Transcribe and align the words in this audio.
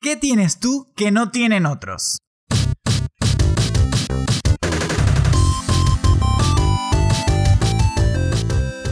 ¿Qué 0.00 0.14
tienes 0.16 0.60
tú 0.60 0.92
que 0.94 1.10
no 1.10 1.32
tienen 1.32 1.66
otros? 1.66 2.18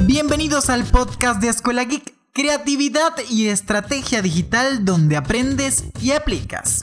Bienvenidos 0.05 0.69
al 0.69 0.83
podcast 0.83 1.41
de 1.41 1.47
Escuela 1.47 1.85
Geek, 1.85 2.13
creatividad 2.33 3.13
y 3.31 3.47
estrategia 3.47 4.21
digital 4.21 4.85
donde 4.85 5.17
aprendes 5.17 5.85
y 6.03 6.11
aplicas. 6.11 6.83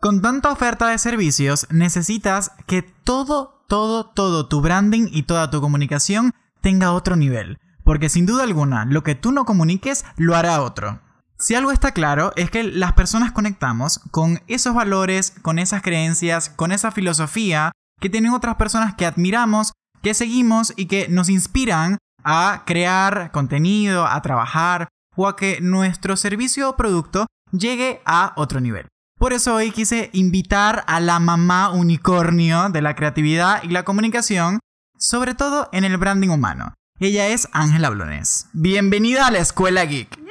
Con 0.00 0.22
tanta 0.22 0.52
oferta 0.52 0.86
de 0.86 0.98
servicios, 0.98 1.66
necesitas 1.68 2.52
que 2.68 2.82
todo, 2.82 3.64
todo, 3.66 4.06
todo 4.06 4.46
tu 4.46 4.60
branding 4.60 5.08
y 5.10 5.24
toda 5.24 5.50
tu 5.50 5.60
comunicación 5.60 6.30
tenga 6.60 6.92
otro 6.92 7.16
nivel, 7.16 7.58
porque 7.82 8.08
sin 8.08 8.24
duda 8.24 8.44
alguna, 8.44 8.84
lo 8.84 9.02
que 9.02 9.16
tú 9.16 9.32
no 9.32 9.44
comuniques 9.46 10.04
lo 10.16 10.36
hará 10.36 10.62
otro. 10.62 11.00
Si 11.42 11.56
algo 11.56 11.72
está 11.72 11.90
claro 11.90 12.32
es 12.36 12.52
que 12.52 12.62
las 12.62 12.92
personas 12.92 13.32
conectamos 13.32 13.98
con 14.12 14.40
esos 14.46 14.74
valores, 14.74 15.34
con 15.42 15.58
esas 15.58 15.82
creencias, 15.82 16.48
con 16.48 16.70
esa 16.70 16.92
filosofía 16.92 17.72
que 18.00 18.08
tienen 18.08 18.32
otras 18.32 18.54
personas 18.54 18.94
que 18.94 19.06
admiramos 19.06 19.72
que 20.02 20.14
seguimos 20.14 20.72
y 20.76 20.86
que 20.86 21.08
nos 21.08 21.28
inspiran 21.28 21.98
a 22.22 22.62
crear 22.64 23.32
contenido, 23.32 24.06
a 24.06 24.22
trabajar 24.22 24.86
o 25.16 25.26
a 25.26 25.34
que 25.34 25.60
nuestro 25.60 26.16
servicio 26.16 26.70
o 26.70 26.76
producto 26.76 27.26
llegue 27.50 28.00
a 28.04 28.34
otro 28.36 28.60
nivel. 28.60 28.86
Por 29.18 29.32
eso 29.32 29.56
hoy 29.56 29.72
quise 29.72 30.10
invitar 30.12 30.84
a 30.86 31.00
la 31.00 31.18
mamá 31.18 31.70
unicornio 31.70 32.68
de 32.68 32.82
la 32.82 32.94
creatividad 32.94 33.64
y 33.64 33.68
la 33.68 33.84
comunicación, 33.84 34.60
sobre 34.96 35.34
todo 35.34 35.68
en 35.72 35.82
el 35.82 35.96
branding 35.96 36.28
humano. 36.28 36.72
Ella 37.00 37.26
es 37.26 37.48
Ángela 37.50 37.90
Blones. 37.90 38.46
Bienvenida 38.52 39.26
a 39.26 39.32
la 39.32 39.38
Escuela 39.38 39.84
Geek. 39.84 40.21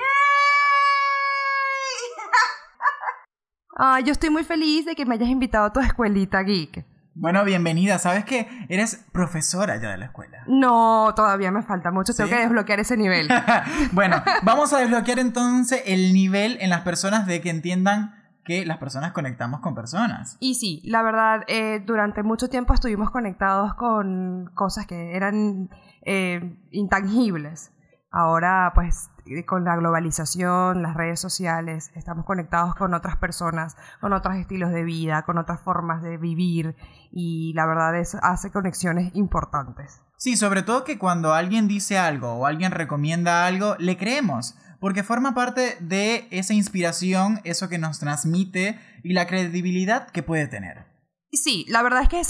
Ah, 3.83 3.99
yo 3.99 4.11
estoy 4.11 4.29
muy 4.29 4.43
feliz 4.43 4.85
de 4.85 4.93
que 4.93 5.07
me 5.07 5.15
hayas 5.15 5.29
invitado 5.29 5.65
a 5.65 5.73
tu 5.73 5.79
escuelita 5.79 6.43
geek. 6.43 6.85
Bueno, 7.15 7.43
bienvenida. 7.43 7.97
Sabes 7.97 8.25
que 8.25 8.47
eres 8.69 9.03
profesora 9.11 9.81
ya 9.81 9.89
de 9.89 9.97
la 9.97 10.05
escuela. 10.05 10.43
No, 10.45 11.11
todavía 11.15 11.49
me 11.49 11.63
falta 11.63 11.89
mucho. 11.89 12.13
Tengo 12.13 12.29
que 12.29 12.35
desbloquear 12.35 12.79
ese 12.79 12.95
nivel. 12.95 13.27
bueno, 13.91 14.21
vamos 14.43 14.71
a 14.71 14.77
desbloquear 14.77 15.17
entonces 15.17 15.81
el 15.87 16.13
nivel 16.13 16.59
en 16.61 16.69
las 16.69 16.81
personas 16.81 17.25
de 17.25 17.41
que 17.41 17.49
entiendan 17.49 18.13
que 18.45 18.67
las 18.67 18.77
personas 18.77 19.13
conectamos 19.13 19.61
con 19.61 19.73
personas. 19.73 20.37
y 20.39 20.53
sí, 20.53 20.83
la 20.85 21.01
verdad, 21.01 21.41
eh, 21.47 21.81
durante 21.83 22.21
mucho 22.21 22.49
tiempo 22.49 22.75
estuvimos 22.75 23.09
conectados 23.09 23.73
con 23.73 24.51
cosas 24.53 24.85
que 24.85 25.15
eran 25.15 25.71
eh, 26.05 26.55
intangibles. 26.69 27.71
Ahora, 28.11 28.73
pues, 28.75 29.09
con 29.45 29.63
la 29.63 29.75
globalización, 29.75 30.81
las 30.81 30.95
redes 30.95 31.19
sociales, 31.19 31.91
estamos 31.95 32.25
conectados 32.25 32.75
con 32.75 32.93
otras 32.93 33.17
personas, 33.17 33.77
con 33.99 34.13
otros 34.13 34.35
estilos 34.35 34.71
de 34.71 34.83
vida, 34.83 35.23
con 35.23 35.37
otras 35.37 35.59
formas 35.61 36.01
de 36.01 36.17
vivir 36.17 36.75
y 37.11 37.53
la 37.53 37.65
verdad 37.65 37.97
es 37.97 38.15
hace 38.21 38.51
conexiones 38.51 39.11
importantes. 39.15 40.01
Sí, 40.17 40.37
sobre 40.37 40.61
todo 40.61 40.83
que 40.83 40.99
cuando 40.99 41.33
alguien 41.33 41.67
dice 41.67 41.97
algo 41.97 42.33
o 42.33 42.45
alguien 42.45 42.71
recomienda 42.71 43.45
algo, 43.45 43.75
le 43.79 43.97
creemos, 43.97 44.55
porque 44.79 45.03
forma 45.03 45.33
parte 45.33 45.77
de 45.79 46.27
esa 46.31 46.53
inspiración, 46.53 47.39
eso 47.43 47.69
que 47.69 47.77
nos 47.77 47.99
transmite 47.99 48.79
y 49.03 49.13
la 49.13 49.27
credibilidad 49.27 50.07
que 50.09 50.23
puede 50.23 50.47
tener. 50.47 50.90
Sí, 51.33 51.65
la 51.69 51.81
verdad 51.81 52.01
es 52.03 52.09
que 52.09 52.21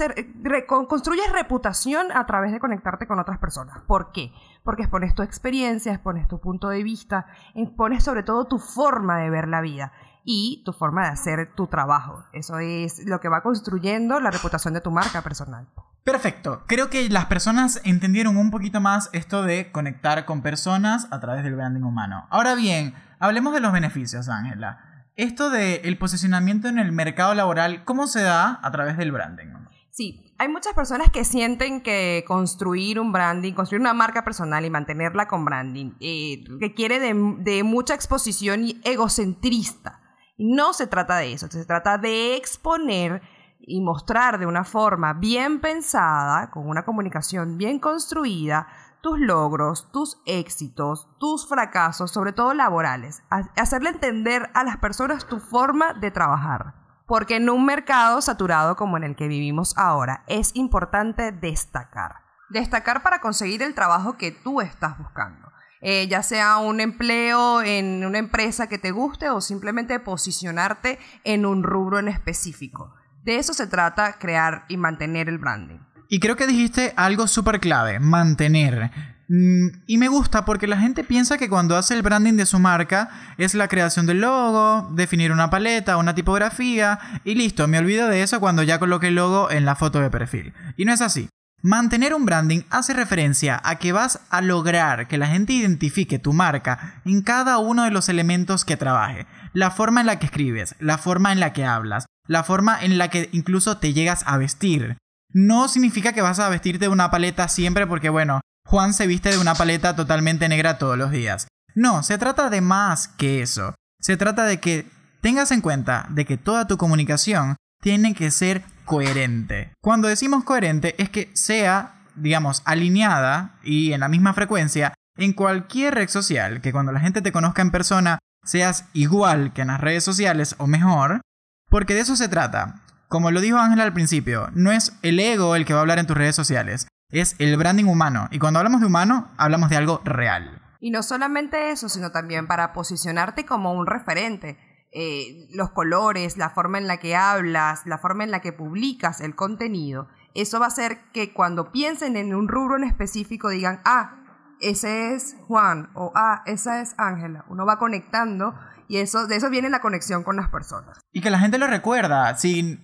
re- 0.44 0.66
con- 0.68 0.86
construyes 0.86 1.32
reputación 1.32 2.12
a 2.12 2.26
través 2.28 2.52
de 2.52 2.60
conectarte 2.60 3.08
con 3.08 3.20
otras 3.20 3.40
personas. 3.40 3.82
¿Por 3.88 4.12
qué? 4.12 4.32
Porque 4.64 4.84
expones 4.84 5.16
tu 5.16 5.24
experiencia, 5.24 5.92
expones 5.92 6.28
tu 6.28 6.40
punto 6.40 6.70
de 6.70 6.84
vista, 6.84 7.26
expones 7.56 8.04
sobre 8.04 8.22
todo 8.24 8.46
tu 8.46 8.60
forma 8.60 9.18
de 9.18 9.30
ver 9.32 9.48
la 9.48 9.62
vida 9.62 9.92
y 10.24 10.62
tu 10.66 10.72
forma 10.72 11.04
de 11.06 11.10
hacer 11.10 11.52
tu 11.56 11.66
trabajo. 11.66 12.26
Eso 12.32 12.60
es 12.60 13.04
lo 13.08 13.20
que 13.20 13.28
va 13.30 13.42
construyendo 13.42 14.20
la 14.20 14.30
reputación 14.30 14.76
de 14.76 14.82
tu 14.82 14.92
marca 14.92 15.24
personal. 15.24 15.68
Perfecto, 16.04 16.64
creo 16.68 16.90
que 16.92 17.10
las 17.10 17.26
personas 17.26 17.82
entendieron 17.84 18.38
un 18.38 18.52
poquito 18.52 18.82
más 18.82 19.10
esto 19.14 19.42
de 19.44 19.72
conectar 19.72 20.26
con 20.26 20.42
personas 20.44 21.08
a 21.12 21.20
través 21.20 21.44
del 21.44 21.56
branding 21.56 21.82
humano. 21.84 22.28
Ahora 22.30 22.54
bien, 22.56 22.94
hablemos 23.20 23.54
de 23.54 23.62
los 23.62 23.72
beneficios, 23.72 24.30
Ángela. 24.30 24.91
Esto 25.16 25.50
del 25.50 25.98
posicionamiento 25.98 26.68
en 26.68 26.80
el 26.80 26.92
mercado 26.92 27.34
laboral, 27.34 27.84
¿cómo 27.84 28.08
se 28.08 28.22
da 28.22 28.60
a 28.64 28.72
través 28.72 28.98
del 28.98 29.12
branding? 29.12 29.48
Sí, 29.90 30.34
hay 30.38 30.48
muchas 30.48 30.74
personas 30.74 31.12
que 31.12 31.26
sienten 31.26 31.82
que 31.82 32.24
construir 32.26 33.00
un 33.00 33.12
branding, 33.12 33.54
construir 33.54 33.82
una 33.82 33.94
marca 33.94 34.24
personal 34.24 34.64
y 34.66 34.70
mantenerla 34.70 35.28
con 35.28 35.44
branding, 35.44 35.92
eh, 36.00 36.44
requiere 36.60 37.00
de, 37.00 37.14
de 37.40 37.64
mucha 37.64 37.94
exposición 37.94 38.64
y 38.64 38.80
egocentrista. 38.84 40.00
No 40.38 40.74
se 40.74 40.88
trata 40.88 41.18
de 41.18 41.34
eso, 41.34 41.48
se 41.50 41.66
trata 41.66 41.98
de 41.98 42.38
exponer 42.38 43.22
y 43.60 43.82
mostrar 43.82 44.40
de 44.40 44.46
una 44.46 44.64
forma 44.64 45.14
bien 45.14 45.60
pensada, 45.60 46.50
con 46.50 46.68
una 46.68 46.84
comunicación 46.84 47.58
bien 47.58 47.80
construida, 47.80 48.68
tus 49.02 49.20
logros, 49.20 49.92
tus 49.92 50.22
éxitos, 50.26 51.08
tus 51.20 51.48
fracasos, 51.48 52.12
sobre 52.12 52.34
todo 52.34 52.54
laborales. 52.54 53.24
Ha- 53.30 53.50
Hacerle 53.60 53.90
entender 53.90 54.50
a 54.54 54.64
las 54.64 54.78
personas 54.78 55.26
tu 55.28 55.40
forma 55.40 55.94
de 55.94 56.12
trabajar. 56.12 56.76
Porque 57.08 57.36
en 57.36 57.50
un 57.50 57.66
mercado 57.66 58.22
saturado 58.22 58.76
como 58.76 58.96
en 58.98 59.04
el 59.04 59.16
que 59.16 59.28
vivimos 59.28 59.78
ahora, 59.78 60.24
es 60.28 60.56
importante 60.56 61.32
destacar. 61.32 62.16
Destacar 62.50 63.02
para 63.04 63.20
conseguir 63.20 63.62
el 63.64 63.74
trabajo 63.76 64.18
que 64.18 64.32
tú 64.32 64.62
estás 64.62 64.98
buscando. 64.98 65.50
Eh, 65.82 66.08
ya 66.08 66.22
sea 66.22 66.58
un 66.58 66.80
empleo 66.80 67.62
en 67.64 68.06
una 68.06 68.20
empresa 68.20 68.68
que 68.68 68.78
te 68.78 68.92
guste 68.92 69.30
o 69.30 69.42
simplemente 69.42 70.00
posicionarte 70.00 71.00
en 71.24 71.46
un 71.46 71.64
rubro 71.64 71.98
en 72.00 72.08
específico. 72.08 72.94
De 73.24 73.38
eso 73.38 73.54
se 73.54 73.68
trata 73.68 74.14
crear 74.20 74.66
y 74.68 74.78
mantener 74.78 75.28
el 75.28 75.38
branding. 75.40 75.80
Y 76.14 76.20
creo 76.20 76.36
que 76.36 76.46
dijiste 76.46 76.94
algo 76.98 77.26
súper 77.26 77.62
clave, 77.62 78.02
mantener. 78.02 78.92
Mm, 79.30 79.68
Y 79.88 79.98
me 79.98 80.10
gusta 80.10 80.44
porque 80.44 80.68
la 80.68 80.76
gente 80.76 81.06
piensa 81.06 81.38
que 81.38 81.48
cuando 81.48 81.78
hace 81.78 81.94
el 81.94 82.02
branding 82.02 82.34
de 82.34 82.46
su 82.46 82.60
marca 82.60 83.10
es 83.38 83.54
la 83.56 83.70
creación 83.70 84.06
del 84.08 84.20
logo, 84.20 84.90
definir 84.92 85.32
una 85.32 85.50
paleta, 85.50 85.96
una 85.96 86.14
tipografía 86.14 87.00
y 87.24 87.36
listo, 87.36 87.66
me 87.70 87.80
olvido 87.80 88.10
de 88.10 88.24
eso 88.24 88.42
cuando 88.42 88.62
ya 88.62 88.78
coloque 88.78 89.08
el 89.08 89.16
logo 89.16 89.50
en 89.52 89.64
la 89.64 89.76
foto 89.76 90.02
de 90.02 90.10
perfil. 90.10 90.54
Y 90.76 90.84
no 90.84 90.92
es 90.92 91.00
así. 91.00 91.30
Mantener 91.64 92.14
un 92.14 92.26
branding 92.26 92.64
hace 92.72 92.94
referencia 92.94 93.62
a 93.64 93.76
que 93.76 93.94
vas 93.94 94.20
a 94.32 94.42
lograr 94.42 95.08
que 95.08 95.18
la 95.18 95.28
gente 95.28 95.54
identifique 95.54 96.20
tu 96.20 96.34
marca 96.34 97.02
en 97.06 97.22
cada 97.22 97.58
uno 97.60 97.86
de 97.86 97.92
los 97.92 98.10
elementos 98.10 98.66
que 98.66 98.76
trabaje. 98.76 99.28
La 99.54 99.72
forma 99.72 100.02
en 100.02 100.08
la 100.08 100.20
que 100.20 100.26
escribes, 100.26 100.76
la 100.80 100.98
forma 100.98 101.32
en 101.32 101.40
la 101.40 101.54
que 101.54 101.64
hablas, 101.64 102.06
la 102.28 102.44
forma 102.44 102.84
en 102.84 102.98
la 102.98 103.08
que 103.08 103.30
incluso 103.32 103.78
te 103.78 103.94
llegas 103.94 104.24
a 104.28 104.36
vestir. 104.36 104.98
No 105.34 105.68
significa 105.68 106.14
que 106.14 106.22
vas 106.22 106.40
a 106.40 106.50
vestirte 106.50 106.86
de 106.86 106.90
una 106.90 107.12
paleta 107.12 107.48
siempre 107.48 107.88
porque, 107.88 108.10
bueno, 108.10 108.42
Juan 108.66 108.94
se 108.94 109.08
viste 109.08 109.30
de 109.30 109.38
una 109.38 109.56
paleta 109.56 109.96
totalmente 109.96 110.48
negra 110.50 110.78
todos 110.78 110.98
los 110.98 111.12
días. 111.12 111.48
No, 111.76 112.04
se 112.04 112.18
trata 112.18 112.50
de 112.50 112.62
más 112.62 113.08
que 113.08 113.42
eso. 113.42 113.76
Se 114.00 114.18
trata 114.18 114.46
de 114.46 114.60
que 114.60 114.88
tengas 115.22 115.52
en 115.52 115.62
cuenta 115.62 116.06
de 116.10 116.26
que 116.26 116.38
toda 116.38 116.68
tu 116.68 116.78
comunicación 116.78 117.56
tiene 117.82 118.14
que 118.14 118.32
ser 118.32 118.64
coherente. 118.86 119.74
Cuando 119.82 120.08
decimos 120.08 120.44
coherente 120.44 120.96
es 121.02 121.10
que 121.10 121.32
sea, 121.34 122.04
digamos, 122.16 122.62
alineada 122.66 123.56
y 123.64 123.94
en 123.94 124.02
la 124.02 124.10
misma 124.10 124.34
frecuencia 124.34 124.94
en 125.18 125.34
cualquier 125.34 125.96
red 125.96 126.10
social, 126.10 126.62
que 126.62 126.72
cuando 126.72 126.92
la 126.92 127.00
gente 127.00 127.22
te 127.22 127.32
conozca 127.32 127.62
en 127.62 127.72
persona 127.72 128.20
seas 128.44 128.86
igual 128.94 129.54
que 129.54 129.62
en 129.62 129.68
las 129.68 129.82
redes 129.82 130.04
sociales 130.04 130.56
o 130.58 130.68
mejor, 130.68 131.22
porque 131.70 131.94
de 131.94 132.02
eso 132.02 132.16
se 132.16 132.28
trata. 132.28 132.81
Como 133.12 133.30
lo 133.30 133.42
dijo 133.42 133.58
Ángela 133.58 133.84
al 133.84 133.92
principio, 133.92 134.48
no 134.54 134.72
es 134.72 134.98
el 135.02 135.20
ego 135.20 135.58
el 135.58 135.66
que 135.66 135.74
va 135.74 135.80
a 135.80 135.82
hablar 135.82 136.00
en 136.00 136.08
tus 136.08 136.16
redes 136.16 136.34
sociales, 136.34 136.88
es 137.10 137.36
el 137.40 137.58
branding 137.58 137.84
humano. 137.84 138.30
Y 138.32 138.40
cuando 138.40 138.60
hablamos 138.60 138.80
de 138.80 138.88
humano, 138.88 139.28
hablamos 139.36 139.70
de 139.70 139.76
algo 139.76 140.00
real. 140.06 140.62
Y 140.80 140.92
no 140.92 141.04
solamente 141.04 141.72
eso, 141.72 141.90
sino 141.90 142.14
también 142.14 142.48
para 142.48 142.72
posicionarte 142.72 143.46
como 143.46 143.74
un 143.74 143.86
referente. 143.86 144.58
Eh, 144.94 145.50
los 145.54 145.72
colores, 145.72 146.38
la 146.38 146.52
forma 146.52 146.78
en 146.78 146.88
la 146.88 147.02
que 147.02 147.18
hablas, 147.18 147.86
la 147.86 147.98
forma 147.98 148.24
en 148.24 148.32
la 148.32 148.40
que 148.40 148.54
publicas 148.54 149.20
el 149.20 149.36
contenido, 149.36 150.08
eso 150.34 150.62
va 150.62 150.68
a 150.68 150.70
hacer 150.70 151.00
que 151.12 151.34
cuando 151.34 151.74
piensen 151.74 152.16
en 152.16 152.34
un 152.34 152.48
rubro 152.48 152.78
en 152.78 152.86
específico 152.86 153.50
digan, 153.50 153.82
ah, 153.84 154.24
ese 154.62 155.16
es 155.16 155.36
Juan 155.50 155.90
o 155.96 156.14
ah, 156.16 156.44
esa 156.46 156.80
es 156.80 156.96
Ángela. 156.98 157.44
Uno 157.50 157.66
va 157.66 157.78
conectando 157.78 158.56
y 158.88 159.00
eso, 159.00 159.28
de 159.28 159.36
eso 159.36 159.50
viene 159.50 159.70
la 159.70 159.82
conexión 159.82 160.24
con 160.24 160.38
las 160.38 160.48
personas. 160.48 160.98
Y 161.12 161.20
que 161.20 161.30
la 161.30 161.40
gente 161.40 161.58
lo 161.58 161.68
recuerda. 161.68 162.38
Si, 162.38 162.80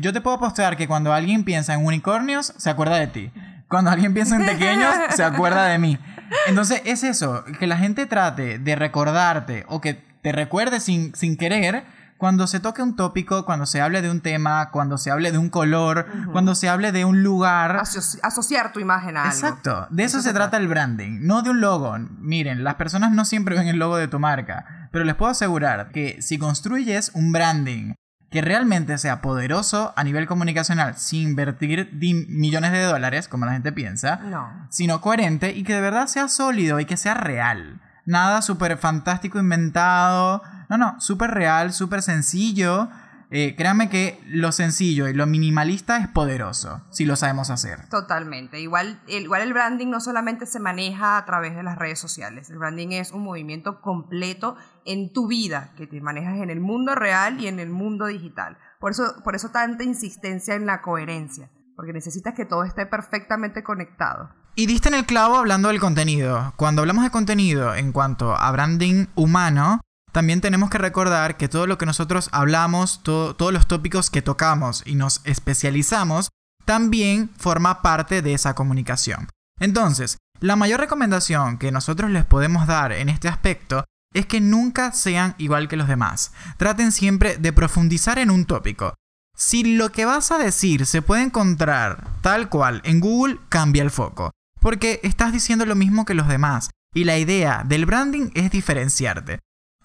yo 0.00 0.12
te 0.12 0.20
puedo 0.20 0.38
postear 0.38 0.76
que 0.76 0.86
cuando 0.88 1.12
alguien 1.12 1.44
piensa 1.44 1.74
en 1.74 1.84
unicornios, 1.84 2.52
se 2.56 2.70
acuerda 2.70 2.96
de 2.96 3.06
ti. 3.06 3.32
Cuando 3.68 3.90
alguien 3.90 4.12
piensa 4.12 4.36
en 4.36 4.44
pequeños, 4.44 4.94
se 5.16 5.24
acuerda 5.24 5.64
de 5.64 5.78
mí. 5.78 5.98
Entonces 6.46 6.82
es 6.84 7.02
eso, 7.04 7.44
que 7.58 7.66
la 7.66 7.78
gente 7.78 8.06
trate 8.06 8.58
de 8.58 8.76
recordarte 8.76 9.64
o 9.68 9.80
que 9.80 9.94
te 10.22 10.32
recuerde 10.32 10.78
sin, 10.80 11.14
sin 11.14 11.36
querer 11.36 11.84
cuando 12.18 12.46
se 12.46 12.60
toque 12.60 12.82
un 12.82 12.94
tópico, 12.94 13.44
cuando 13.44 13.66
se 13.66 13.80
hable 13.80 14.00
de 14.00 14.08
un 14.08 14.20
tema, 14.20 14.70
cuando 14.70 14.96
se 14.96 15.10
hable 15.10 15.32
de 15.32 15.38
un 15.38 15.48
color, 15.48 16.06
cuando 16.30 16.54
se 16.54 16.68
hable 16.68 16.92
de 16.92 17.04
un 17.04 17.24
lugar. 17.24 17.76
Asoci- 17.78 18.20
asociar 18.22 18.72
tu 18.72 18.78
imagen 18.78 19.16
a 19.16 19.22
algo. 19.24 19.32
Exacto, 19.34 19.88
de 19.90 20.04
eso, 20.04 20.22
se, 20.22 20.32
trata 20.32 20.56
el 20.56 20.68
branding, 20.68 21.18
no 21.22 21.42
de 21.42 21.50
un 21.50 21.60
logo. 21.60 21.96
Miren, 22.20 22.62
las 22.62 22.76
personas 22.76 23.10
no 23.10 23.24
siempre 23.24 23.56
ven 23.56 23.66
el 23.66 23.78
logo 23.78 23.96
de 23.96 24.06
tu 24.06 24.20
marca. 24.20 24.88
pero 24.92 25.04
les 25.04 25.16
puedo 25.16 25.32
asegurar 25.32 25.90
que 25.90 26.22
si 26.22 26.38
construyes 26.38 27.10
un 27.14 27.32
branding 27.32 27.94
que 28.32 28.40
realmente 28.40 28.96
sea 28.98 29.20
poderoso 29.20 29.92
a 29.94 30.02
nivel 30.04 30.26
comunicacional 30.26 30.96
sin 30.96 31.28
invertir 31.28 31.90
millones 31.92 32.72
de 32.72 32.82
dólares, 32.82 33.28
como 33.28 33.44
la 33.44 33.52
gente 33.52 33.72
piensa, 33.72 34.16
no. 34.16 34.50
sino 34.70 35.00
coherente 35.02 35.52
y 35.52 35.62
que 35.62 35.74
de 35.74 35.82
verdad 35.82 36.06
sea 36.06 36.28
sólido 36.28 36.80
y 36.80 36.86
que 36.86 36.96
sea 36.96 37.14
real. 37.14 37.80
Nada 38.06 38.42
súper 38.42 38.78
fantástico 38.78 39.38
inventado. 39.38 40.42
No, 40.68 40.78
no, 40.78 41.00
súper 41.00 41.30
real, 41.30 41.72
súper 41.72 42.02
sencillo 42.02 42.88
eh, 43.34 43.56
créanme 43.56 43.88
que 43.88 44.20
lo 44.26 44.52
sencillo 44.52 45.08
y 45.08 45.14
lo 45.14 45.26
minimalista 45.26 45.96
es 45.96 46.06
poderoso, 46.06 46.82
si 46.90 47.06
lo 47.06 47.16
sabemos 47.16 47.48
hacer. 47.48 47.88
Totalmente. 47.88 48.60
Igual, 48.60 49.00
igual 49.06 49.40
el 49.40 49.54
branding 49.54 49.86
no 49.86 50.00
solamente 50.00 50.44
se 50.44 50.60
maneja 50.60 51.16
a 51.16 51.24
través 51.24 51.56
de 51.56 51.62
las 51.62 51.78
redes 51.78 51.98
sociales. 51.98 52.50
El 52.50 52.58
branding 52.58 52.88
es 52.88 53.10
un 53.10 53.24
movimiento 53.24 53.80
completo 53.80 54.56
en 54.84 55.14
tu 55.14 55.28
vida, 55.28 55.72
que 55.78 55.86
te 55.86 56.02
manejas 56.02 56.36
en 56.36 56.50
el 56.50 56.60
mundo 56.60 56.94
real 56.94 57.40
y 57.40 57.46
en 57.46 57.58
el 57.58 57.70
mundo 57.70 58.04
digital. 58.04 58.58
Por 58.78 58.90
eso, 58.90 59.14
por 59.24 59.34
eso 59.34 59.48
tanta 59.48 59.82
insistencia 59.82 60.54
en 60.54 60.66
la 60.66 60.82
coherencia, 60.82 61.50
porque 61.74 61.94
necesitas 61.94 62.34
que 62.34 62.44
todo 62.44 62.64
esté 62.64 62.84
perfectamente 62.84 63.62
conectado. 63.62 64.28
Y 64.56 64.66
diste 64.66 64.90
en 64.90 64.94
el 64.96 65.06
clavo 65.06 65.36
hablando 65.36 65.68
del 65.68 65.80
contenido. 65.80 66.52
Cuando 66.56 66.82
hablamos 66.82 67.04
de 67.04 67.10
contenido 67.10 67.74
en 67.74 67.92
cuanto 67.92 68.36
a 68.36 68.52
branding 68.52 69.06
humano, 69.14 69.80
también 70.12 70.42
tenemos 70.42 70.70
que 70.70 70.78
recordar 70.78 71.36
que 71.36 71.48
todo 71.48 71.66
lo 71.66 71.78
que 71.78 71.86
nosotros 71.86 72.28
hablamos, 72.32 73.02
todos 73.02 73.52
los 73.52 73.66
tópicos 73.66 74.10
que 74.10 74.22
tocamos 74.22 74.82
y 74.86 74.94
nos 74.94 75.22
especializamos, 75.24 76.28
también 76.64 77.30
forma 77.38 77.82
parte 77.82 78.22
de 78.22 78.34
esa 78.34 78.54
comunicación. 78.54 79.28
Entonces, 79.58 80.18
la 80.40 80.56
mayor 80.56 80.80
recomendación 80.80 81.56
que 81.56 81.72
nosotros 81.72 82.10
les 82.10 82.24
podemos 82.24 82.66
dar 82.66 82.92
en 82.92 83.08
este 83.08 83.28
aspecto 83.28 83.84
es 84.12 84.26
que 84.26 84.40
nunca 84.40 84.92
sean 84.92 85.34
igual 85.38 85.68
que 85.68 85.76
los 85.76 85.88
demás. 85.88 86.32
Traten 86.58 86.92
siempre 86.92 87.38
de 87.38 87.52
profundizar 87.52 88.18
en 88.18 88.30
un 88.30 88.44
tópico. 88.44 88.94
Si 89.34 89.76
lo 89.76 89.92
que 89.92 90.04
vas 90.04 90.30
a 90.30 90.38
decir 90.38 90.84
se 90.84 91.00
puede 91.00 91.22
encontrar 91.22 92.06
tal 92.20 92.50
cual 92.50 92.82
en 92.84 93.00
Google, 93.00 93.38
cambia 93.48 93.82
el 93.82 93.90
foco. 93.90 94.30
Porque 94.60 95.00
estás 95.02 95.32
diciendo 95.32 95.64
lo 95.64 95.74
mismo 95.74 96.04
que 96.04 96.14
los 96.14 96.28
demás. 96.28 96.70
Y 96.94 97.04
la 97.04 97.18
idea 97.18 97.64
del 97.66 97.86
branding 97.86 98.30
es 98.34 98.50
diferenciarte. 98.50 99.40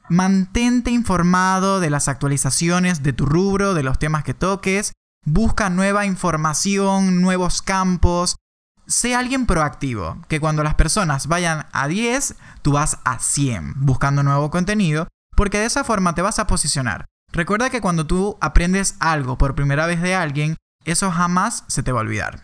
Mantente 0.10 0.90
informado 0.92 1.82
de 1.82 1.90
las 1.90 2.08
actualizaciones 2.08 3.04
de 3.04 3.12
tu 3.12 3.26
rubro, 3.26 3.74
de 3.74 3.84
los 3.84 4.00
temas 4.00 4.24
que 4.24 4.34
toques. 4.34 4.94
Busca 5.26 5.70
nueva 5.70 6.06
información, 6.06 7.22
nuevos 7.22 7.62
campos. 7.62 8.38
Sé 8.86 9.16
alguien 9.16 9.46
proactivo, 9.46 10.18
que 10.30 10.40
cuando 10.40 10.64
las 10.64 10.76
personas 10.76 11.28
vayan 11.28 11.66
a 11.74 11.90
10, 11.90 12.36
tú 12.62 12.72
vas 12.72 13.00
a 13.04 13.20
100 13.20 13.74
buscando 13.86 14.24
nuevo 14.24 14.50
contenido, 14.50 15.10
porque 15.36 15.60
de 15.60 15.66
esa 15.66 15.84
forma 15.84 16.16
te 16.16 16.22
vas 16.22 16.40
a 16.40 16.48
posicionar. 16.48 17.06
Recuerda 17.34 17.70
que 17.70 17.82
cuando 17.82 18.08
tú 18.08 18.38
aprendes 18.40 18.96
algo 19.00 19.38
por 19.38 19.56
primera 19.56 19.86
vez 19.88 20.02
de 20.02 20.16
alguien, 20.16 20.56
eso 20.86 21.12
jamás 21.12 21.66
se 21.68 21.84
te 21.84 21.92
va 21.92 22.00
a 22.00 22.04
olvidar. 22.04 22.42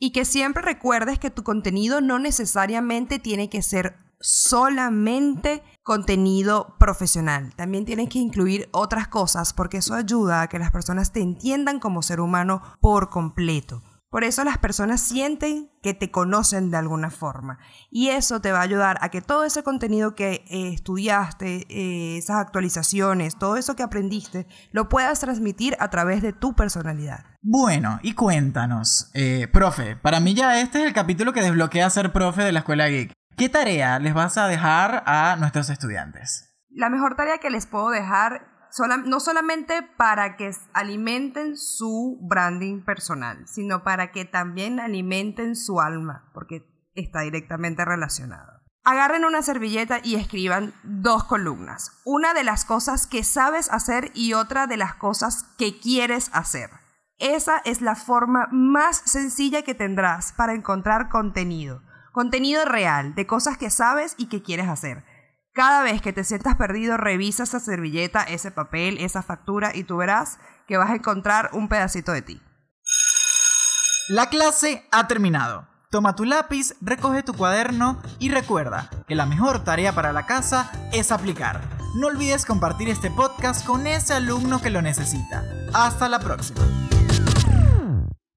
Y 0.00 0.10
que 0.10 0.24
siempre 0.24 0.60
recuerdes 0.62 1.20
que 1.20 1.30
tu 1.30 1.44
contenido 1.44 2.00
no 2.00 2.18
necesariamente 2.18 3.20
tiene 3.20 3.48
que 3.48 3.62
ser 3.62 3.96
solamente 4.20 5.62
contenido 5.82 6.76
profesional. 6.78 7.54
También 7.56 7.84
tienes 7.84 8.08
que 8.08 8.18
incluir 8.18 8.68
otras 8.72 9.08
cosas 9.08 9.52
porque 9.52 9.78
eso 9.78 9.94
ayuda 9.94 10.42
a 10.42 10.48
que 10.48 10.58
las 10.58 10.70
personas 10.70 11.12
te 11.12 11.20
entiendan 11.20 11.80
como 11.80 12.02
ser 12.02 12.20
humano 12.20 12.62
por 12.80 13.10
completo. 13.10 13.82
Por 14.08 14.24
eso 14.24 14.44
las 14.44 14.56
personas 14.56 15.00
sienten 15.00 15.68
que 15.82 15.92
te 15.92 16.10
conocen 16.10 16.70
de 16.70 16.76
alguna 16.76 17.10
forma. 17.10 17.58
Y 17.90 18.08
eso 18.08 18.40
te 18.40 18.52
va 18.52 18.60
a 18.60 18.62
ayudar 18.62 18.98
a 19.00 19.10
que 19.10 19.20
todo 19.20 19.44
ese 19.44 19.62
contenido 19.62 20.14
que 20.14 20.44
eh, 20.48 20.72
estudiaste, 20.72 21.66
eh, 21.68 22.16
esas 22.16 22.36
actualizaciones, 22.36 23.36
todo 23.36 23.56
eso 23.56 23.76
que 23.76 23.82
aprendiste, 23.82 24.46
lo 24.70 24.88
puedas 24.88 25.20
transmitir 25.20 25.76
a 25.80 25.90
través 25.90 26.22
de 26.22 26.32
tu 26.32 26.54
personalidad. 26.54 27.24
Bueno, 27.42 27.98
y 28.02 28.14
cuéntanos, 28.14 29.10
eh, 29.12 29.48
profe, 29.52 29.96
para 29.96 30.20
mí 30.20 30.34
ya 30.34 30.60
este 30.60 30.80
es 30.80 30.86
el 30.86 30.92
capítulo 30.92 31.32
que 31.32 31.42
desbloquea 31.42 31.90
ser 31.90 32.12
profe 32.12 32.42
de 32.42 32.52
la 32.52 32.60
escuela 32.60 32.88
geek. 32.88 33.12
¿Qué 33.36 33.50
tarea 33.50 33.98
les 33.98 34.14
vas 34.14 34.38
a 34.38 34.48
dejar 34.48 35.02
a 35.04 35.36
nuestros 35.36 35.68
estudiantes? 35.68 36.56
La 36.70 36.88
mejor 36.88 37.16
tarea 37.16 37.36
que 37.36 37.50
les 37.50 37.66
puedo 37.66 37.90
dejar, 37.90 38.48
no 39.04 39.20
solamente 39.20 39.82
para 39.82 40.38
que 40.38 40.52
alimenten 40.72 41.58
su 41.58 42.18
branding 42.22 42.82
personal, 42.82 43.46
sino 43.46 43.82
para 43.82 44.10
que 44.10 44.24
también 44.24 44.80
alimenten 44.80 45.54
su 45.54 45.82
alma, 45.82 46.30
porque 46.32 46.64
está 46.94 47.20
directamente 47.20 47.84
relacionado. 47.84 48.62
Agarren 48.84 49.26
una 49.26 49.42
servilleta 49.42 49.98
y 50.02 50.14
escriban 50.14 50.72
dos 50.82 51.24
columnas. 51.24 52.00
Una 52.06 52.32
de 52.32 52.44
las 52.44 52.64
cosas 52.64 53.06
que 53.06 53.22
sabes 53.22 53.70
hacer 53.70 54.12
y 54.14 54.32
otra 54.32 54.66
de 54.66 54.78
las 54.78 54.94
cosas 54.94 55.44
que 55.58 55.78
quieres 55.78 56.30
hacer. 56.32 56.70
Esa 57.18 57.58
es 57.66 57.82
la 57.82 57.96
forma 57.96 58.48
más 58.50 58.96
sencilla 59.04 59.60
que 59.60 59.74
tendrás 59.74 60.32
para 60.32 60.54
encontrar 60.54 61.10
contenido. 61.10 61.82
Contenido 62.16 62.64
real, 62.64 63.14
de 63.14 63.26
cosas 63.26 63.58
que 63.58 63.68
sabes 63.68 64.14
y 64.16 64.30
que 64.30 64.40
quieres 64.42 64.68
hacer. 64.68 65.04
Cada 65.52 65.82
vez 65.82 66.00
que 66.00 66.14
te 66.14 66.24
sientas 66.24 66.56
perdido, 66.56 66.96
revisa 66.96 67.42
esa 67.42 67.60
servilleta, 67.60 68.22
ese 68.22 68.50
papel, 68.50 68.96
esa 69.00 69.22
factura 69.22 69.72
y 69.74 69.84
tú 69.84 69.98
verás 69.98 70.38
que 70.66 70.78
vas 70.78 70.88
a 70.88 70.94
encontrar 70.94 71.50
un 71.52 71.68
pedacito 71.68 72.12
de 72.12 72.22
ti. 72.22 72.42
La 74.08 74.30
clase 74.30 74.88
ha 74.92 75.06
terminado. 75.06 75.68
Toma 75.90 76.16
tu 76.16 76.24
lápiz, 76.24 76.74
recoge 76.80 77.22
tu 77.22 77.34
cuaderno 77.34 78.00
y 78.18 78.30
recuerda 78.30 78.88
que 79.06 79.14
la 79.14 79.26
mejor 79.26 79.62
tarea 79.62 79.94
para 79.94 80.14
la 80.14 80.24
casa 80.24 80.72
es 80.94 81.12
aplicar. 81.12 81.60
No 81.96 82.06
olvides 82.06 82.46
compartir 82.46 82.88
este 82.88 83.10
podcast 83.10 83.66
con 83.66 83.86
ese 83.86 84.14
alumno 84.14 84.62
que 84.62 84.70
lo 84.70 84.80
necesita. 84.80 85.44
Hasta 85.74 86.08
la 86.08 86.18
próxima. 86.18 86.85